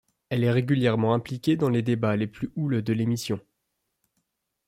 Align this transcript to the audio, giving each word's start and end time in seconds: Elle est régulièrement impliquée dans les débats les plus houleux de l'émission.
Elle 0.29 0.43
est 0.43 0.49
régulièrement 0.51 1.13
impliquée 1.13 1.57
dans 1.57 1.69
les 1.69 1.83
débats 1.83 2.15
les 2.15 2.25
plus 2.25 2.49
houleux 2.55 2.81
de 2.81 2.91
l'émission. 2.91 3.39